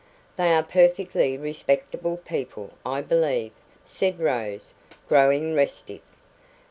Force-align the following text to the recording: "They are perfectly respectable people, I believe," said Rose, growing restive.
"They 0.35 0.51
are 0.55 0.63
perfectly 0.63 1.37
respectable 1.37 2.17
people, 2.17 2.71
I 2.83 3.01
believe," 3.03 3.51
said 3.85 4.19
Rose, 4.19 4.73
growing 5.07 5.53
restive. 5.53 6.01